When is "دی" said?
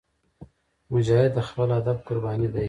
2.53-2.59